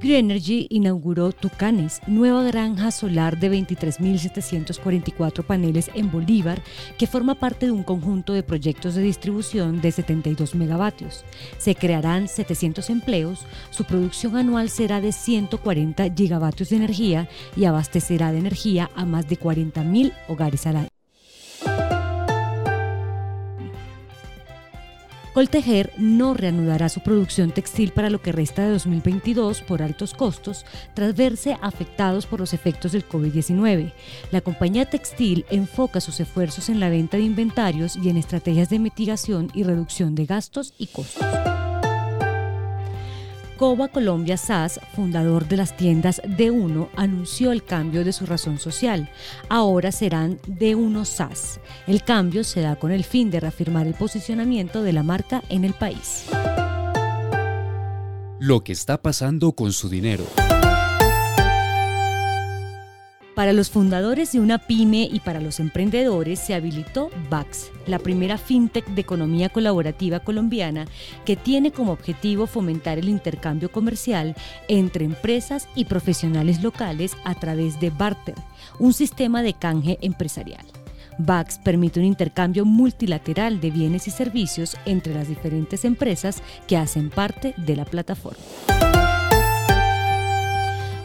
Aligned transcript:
Greenergy 0.00 0.66
inauguró 0.70 1.30
Tucanes, 1.30 2.00
nueva 2.06 2.42
granja 2.44 2.90
solar 2.90 3.38
de 3.38 3.50
23.744 3.50 5.44
paneles 5.44 5.90
en 5.94 6.10
Bolívar, 6.10 6.62
que 6.96 7.06
forma 7.06 7.34
parte 7.34 7.66
de 7.66 7.72
un 7.72 7.82
conjunto 7.82 8.32
de 8.32 8.42
proyectos 8.42 8.94
de 8.94 9.02
distribución 9.02 9.82
de 9.82 9.92
72 9.92 10.54
megavatios. 10.54 11.26
Se 11.58 11.74
crearán 11.74 12.28
700 12.28 12.88
empleos, 12.88 13.44
su 13.70 13.84
producción 13.84 14.36
anual 14.36 14.70
será 14.70 15.02
de 15.02 15.12
140 15.12 16.14
gigavatios 16.14 16.70
de 16.70 16.76
energía 16.76 17.28
y 17.54 17.66
abastecerá 17.66 18.32
de 18.32 18.38
energía 18.38 18.90
a 18.94 19.04
más 19.04 19.28
de 19.28 19.38
40.000 19.38 20.14
hogares 20.28 20.66
al 20.66 20.76
año. 20.76 20.99
Coltejer 25.32 25.92
no 25.96 26.34
reanudará 26.34 26.88
su 26.88 27.00
producción 27.00 27.52
textil 27.52 27.92
para 27.92 28.10
lo 28.10 28.20
que 28.20 28.32
resta 28.32 28.64
de 28.64 28.70
2022 28.70 29.62
por 29.62 29.80
altos 29.80 30.12
costos 30.12 30.66
tras 30.94 31.14
verse 31.14 31.56
afectados 31.62 32.26
por 32.26 32.40
los 32.40 32.52
efectos 32.52 32.92
del 32.92 33.08
COVID-19. 33.08 33.92
La 34.32 34.40
compañía 34.40 34.86
textil 34.86 35.46
enfoca 35.50 36.00
sus 36.00 36.18
esfuerzos 36.18 36.68
en 36.68 36.80
la 36.80 36.88
venta 36.88 37.16
de 37.16 37.22
inventarios 37.22 37.96
y 37.96 38.08
en 38.08 38.16
estrategias 38.16 38.70
de 38.70 38.80
mitigación 38.80 39.50
y 39.54 39.62
reducción 39.62 40.16
de 40.16 40.26
gastos 40.26 40.74
y 40.78 40.88
costos. 40.88 41.39
Coba 43.60 43.88
Colombia 43.88 44.38
SAS, 44.38 44.80
fundador 44.94 45.46
de 45.46 45.58
las 45.58 45.76
tiendas 45.76 46.22
D1, 46.22 46.88
anunció 46.96 47.52
el 47.52 47.62
cambio 47.62 48.06
de 48.06 48.14
su 48.14 48.24
razón 48.24 48.58
social. 48.58 49.10
Ahora 49.50 49.92
serán 49.92 50.38
D1 50.48 51.04
SAS. 51.04 51.60
El 51.86 52.02
cambio 52.02 52.42
se 52.42 52.62
da 52.62 52.76
con 52.76 52.90
el 52.90 53.04
fin 53.04 53.30
de 53.30 53.38
reafirmar 53.38 53.86
el 53.86 53.92
posicionamiento 53.92 54.82
de 54.82 54.94
la 54.94 55.02
marca 55.02 55.42
en 55.50 55.66
el 55.66 55.74
país. 55.74 56.24
Lo 58.38 58.64
que 58.64 58.72
está 58.72 59.02
pasando 59.02 59.52
con 59.52 59.74
su 59.74 59.90
dinero. 59.90 60.24
Para 63.40 63.54
los 63.54 63.70
fundadores 63.70 64.32
de 64.32 64.40
una 64.40 64.58
pyme 64.58 65.08
y 65.10 65.20
para 65.20 65.40
los 65.40 65.60
emprendedores 65.60 66.38
se 66.38 66.52
habilitó 66.52 67.08
VAX, 67.30 67.70
la 67.86 67.98
primera 67.98 68.36
fintech 68.36 68.86
de 68.88 69.00
economía 69.00 69.48
colaborativa 69.48 70.20
colombiana 70.20 70.84
que 71.24 71.36
tiene 71.36 71.72
como 71.72 71.92
objetivo 71.92 72.46
fomentar 72.46 72.98
el 72.98 73.08
intercambio 73.08 73.72
comercial 73.72 74.36
entre 74.68 75.06
empresas 75.06 75.70
y 75.74 75.86
profesionales 75.86 76.62
locales 76.62 77.16
a 77.24 77.34
través 77.34 77.80
de 77.80 77.88
barter, 77.88 78.34
un 78.78 78.92
sistema 78.92 79.42
de 79.42 79.54
canje 79.54 79.96
empresarial. 80.02 80.66
VAX 81.16 81.58
permite 81.60 81.98
un 81.98 82.04
intercambio 82.04 82.66
multilateral 82.66 83.58
de 83.58 83.70
bienes 83.70 84.06
y 84.06 84.10
servicios 84.10 84.76
entre 84.84 85.14
las 85.14 85.28
diferentes 85.28 85.86
empresas 85.86 86.42
que 86.66 86.76
hacen 86.76 87.08
parte 87.08 87.54
de 87.56 87.74
la 87.74 87.86
plataforma. 87.86 88.89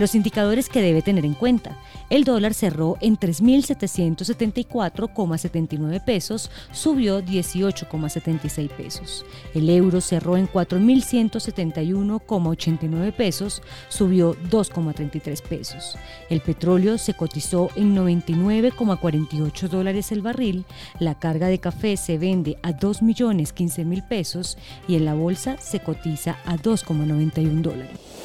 Los 0.00 0.14
indicadores 0.14 0.68
que 0.70 0.80
debe 0.80 1.02
tener 1.02 1.26
en 1.26 1.34
cuenta. 1.34 1.76
El 2.08 2.24
dólar 2.24 2.54
cerró 2.54 2.96
en 3.02 3.18
3.774,79 3.18 6.02
pesos, 6.02 6.50
subió 6.72 7.22
18,76 7.22 8.70
pesos. 8.70 9.26
El 9.54 9.68
euro 9.68 10.00
cerró 10.00 10.38
en 10.38 10.48
4.171,89 10.48 13.12
pesos, 13.12 13.60
subió 13.90 14.34
2,33 14.36 15.42
pesos. 15.42 15.98
El 16.30 16.40
petróleo 16.40 16.96
se 16.96 17.12
cotizó 17.12 17.68
en 17.76 17.94
99,48 17.94 19.68
dólares 19.68 20.12
el 20.12 20.22
barril. 20.22 20.64
La 20.98 21.18
carga 21.18 21.48
de 21.48 21.60
café 21.60 21.98
se 21.98 22.16
vende 22.16 22.56
a 22.62 22.70
2.015.000 22.70 24.08
pesos 24.08 24.56
y 24.88 24.96
en 24.96 25.04
la 25.04 25.12
bolsa 25.12 25.58
se 25.58 25.80
cotiza 25.80 26.38
a 26.46 26.56
2,91 26.56 27.60
dólares. 27.60 28.19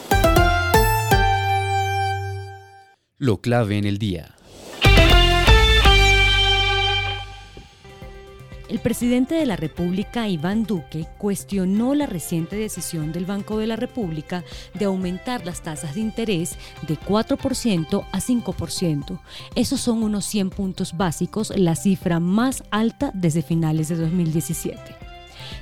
Lo 3.18 3.40
clave 3.40 3.78
en 3.78 3.86
el 3.86 3.98
día. 3.98 4.36
El 8.68 8.80
presidente 8.80 9.36
de 9.36 9.46
la 9.46 9.56
República, 9.56 10.28
Iván 10.28 10.66
Duque, 10.66 11.08
cuestionó 11.18 11.96
la 11.96 12.08
reciente 12.08 12.58
decisión 12.58 13.14
del 13.14 13.26
Banco 13.26 13.58
de 13.58 13.68
la 13.68 13.78
República 13.78 14.44
de 14.74 14.84
aumentar 14.84 15.46
las 15.46 15.62
tasas 15.64 15.96
de 15.96 16.02
interés 16.02 16.58
de 16.86 16.98
4% 17.00 18.06
a 18.12 18.20
5%. 18.20 19.20
Esos 19.56 19.80
son 19.80 20.04
unos 20.04 20.26
100 20.26 20.50
puntos 20.50 20.98
básicos, 20.98 21.54
la 21.56 21.76
cifra 21.78 22.20
más 22.20 22.64
alta 22.70 23.12
desde 23.14 23.44
finales 23.44 23.88
de 23.88 23.96
2017. 23.96 25.05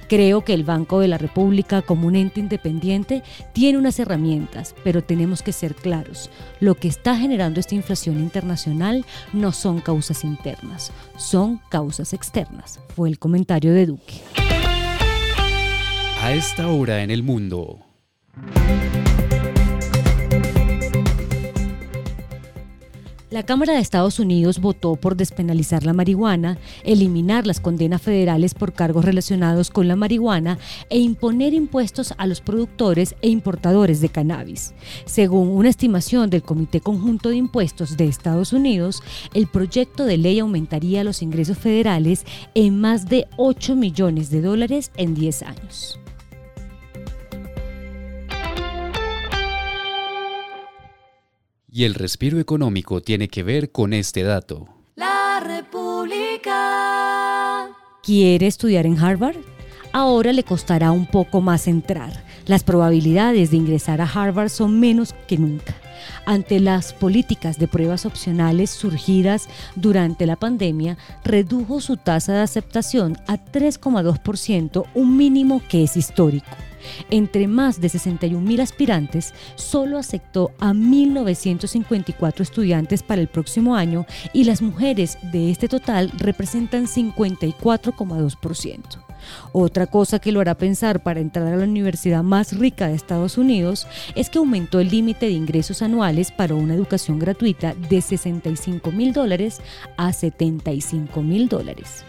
Creo 0.08 0.44
que 0.44 0.54
el 0.54 0.64
Banco 0.64 1.00
de 1.00 1.08
la 1.08 1.18
República 1.18 1.82
como 1.82 2.08
un 2.08 2.16
ente 2.16 2.40
independiente 2.40 3.24
tiene 3.54 3.78
unas 3.78 4.00
herramientas, 4.00 4.76
pero 4.84 5.04
tenemos 5.04 5.42
que 5.42 5.52
ser 5.52 5.76
claros. 5.76 6.30
Lo 6.60 6.76
que 6.76 6.88
está 6.88 7.16
generando 7.16 7.60
esta 7.60 7.76
inflación 7.76 8.20
internacional 8.20 9.06
no 9.34 9.52
son 9.52 9.82
causas 9.82 10.24
internas, 10.24 10.92
son 11.18 11.60
causas 11.70 12.14
externas, 12.14 12.80
fue 12.96 13.10
el 13.10 13.20
comentario 13.20 13.74
de 13.74 13.86
Duque. 13.88 14.22
A 16.22 16.32
esta 16.32 16.70
hora 16.70 17.04
en 17.04 17.12
el 17.12 17.22
mundo. 17.22 17.80
La 23.34 23.42
Cámara 23.42 23.74
de 23.74 23.80
Estados 23.80 24.20
Unidos 24.20 24.62
votó 24.62 24.96
por 24.96 25.18
despenalizar 25.18 25.88
la 25.88 25.94
marihuana, 25.94 26.60
eliminar 26.84 27.48
las 27.48 27.60
condenas 27.60 28.00
federales 28.00 28.54
por 28.54 28.74
cargos 28.74 29.06
relacionados 29.06 29.72
con 29.72 29.88
la 29.88 29.96
marihuana 29.96 30.60
e 30.92 31.00
imponer 31.00 31.56
impuestos 31.56 32.14
a 32.20 32.28
los 32.28 32.42
productores 32.42 33.16
e 33.24 33.30
importadores 33.30 34.02
de 34.02 34.10
cannabis. 34.10 34.76
Según 35.06 35.48
una 35.48 35.70
estimación 35.70 36.30
del 36.30 36.44
Comité 36.44 36.80
Conjunto 36.80 37.30
de 37.30 37.38
Impuestos 37.38 37.98
de 37.98 38.06
Estados 38.06 38.54
Unidos, 38.54 39.02
el 39.34 39.48
proyecto 39.48 40.06
de 40.06 40.20
ley 40.20 40.38
aumentaría 40.38 41.04
los 41.04 41.24
ingresos 41.24 41.58
federales 41.58 42.26
en 42.54 42.80
más 42.80 43.10
de 43.10 43.26
8 43.38 43.76
millones 43.76 44.30
de 44.30 44.44
dólares 44.44 44.92
en 44.96 45.16
10 45.16 45.42
años. 45.42 46.03
Y 51.76 51.86
el 51.86 51.96
respiro 51.96 52.40
económico 52.40 53.02
tiene 53.02 53.30
que 53.30 53.42
ver 53.42 53.72
con 53.72 53.94
este 53.94 54.22
dato. 54.22 54.68
La 54.96 55.40
República. 55.44 56.52
¿Quiere 58.04 58.46
estudiar 58.46 58.86
en 58.86 59.00
Harvard? 59.00 59.38
Ahora 59.92 60.34
le 60.34 60.44
costará 60.44 60.92
un 60.92 61.08
poco 61.08 61.42
más 61.42 61.68
entrar. 61.68 62.24
Las 62.46 62.64
probabilidades 62.64 63.50
de 63.50 63.58
ingresar 63.58 64.02
a 64.02 64.06
Harvard 64.06 64.50
son 64.50 64.80
menos 64.80 65.16
que 65.28 65.40
nunca. 65.40 65.74
Ante 66.26 66.60
las 66.60 66.94
políticas 66.94 67.60
de 67.60 67.68
pruebas 67.68 68.06
opcionales 68.06 68.70
surgidas 68.70 69.50
durante 69.76 70.26
la 70.26 70.36
pandemia, 70.36 70.98
redujo 71.24 71.82
su 71.82 71.98
tasa 71.98 72.34
de 72.34 72.42
aceptación 72.42 73.18
a 73.28 73.38
3,2%, 73.38 74.86
un 74.94 75.18
mínimo 75.18 75.62
que 75.68 75.84
es 75.84 75.98
histórico. 75.98 76.48
Entre 77.10 77.48
más 77.48 77.82
de 77.82 77.90
61 77.90 78.62
aspirantes, 78.62 79.34
solo 79.56 79.98
aceptó 79.98 80.52
a 80.60 80.74
1.954 80.74 82.42
estudiantes 82.42 83.04
para 83.04 83.22
el 83.22 83.28
próximo 83.28 83.76
año 83.76 84.06
y 84.34 84.44
las 84.44 84.62
mujeres 84.62 85.18
de 85.32 85.52
este 85.52 85.68
total 85.68 86.12
representan 86.18 86.88
54,2%. 86.88 89.13
Otra 89.52 89.88
cosa 89.88 90.20
que 90.20 90.32
lo 90.32 90.40
hará 90.40 90.56
pensar 90.56 91.04
para 91.04 91.20
entrar 91.20 91.48
a 91.48 91.58
la 91.58 91.64
universidad 91.64 92.24
más 92.24 92.58
rica 92.58 92.88
de 92.88 92.96
Estados 92.96 93.38
Unidos 93.38 93.88
es 94.16 94.30
que 94.30 94.40
aumentó 94.40 94.80
el 94.80 94.90
límite 94.90 95.28
de 95.28 95.34
ingresos 95.34 95.82
anuales 95.82 96.32
para 96.32 96.56
una 96.56 96.74
educación 96.74 97.20
gratuita 97.20 97.74
de 97.90 98.02
65 98.02 98.92
mil 98.92 99.14
dólares 99.14 99.62
a 99.98 100.14
75 100.14 101.22
mil 101.22 101.48
dólares. 101.50 102.04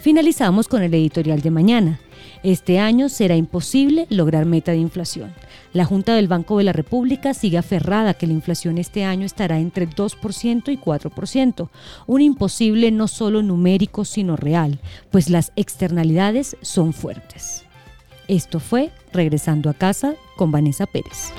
Finalizamos 0.00 0.68
con 0.68 0.82
el 0.82 0.94
editorial 0.94 1.42
de 1.42 1.50
mañana. 1.50 2.00
Este 2.42 2.78
año 2.78 3.08
será 3.08 3.36
imposible 3.36 4.06
lograr 4.10 4.46
meta 4.46 4.72
de 4.72 4.78
inflación. 4.78 5.32
La 5.72 5.84
Junta 5.84 6.14
del 6.14 6.28
Banco 6.28 6.58
de 6.58 6.64
la 6.64 6.72
República 6.72 7.34
sigue 7.34 7.58
aferrada 7.58 8.14
que 8.14 8.26
la 8.26 8.32
inflación 8.32 8.78
este 8.78 9.04
año 9.04 9.26
estará 9.26 9.58
entre 9.58 9.88
2% 9.88 10.72
y 10.72 10.78
4%, 10.78 11.68
un 12.06 12.20
imposible 12.20 12.90
no 12.90 13.08
solo 13.08 13.42
numérico 13.42 14.04
sino 14.04 14.36
real, 14.36 14.80
pues 15.10 15.30
las 15.30 15.52
externalidades 15.56 16.56
son 16.62 16.92
fuertes. 16.92 17.64
Esto 18.28 18.60
fue 18.60 18.90
Regresando 19.12 19.70
a 19.70 19.74
casa 19.74 20.14
con 20.36 20.52
Vanessa 20.52 20.86
Pérez. 20.86 21.32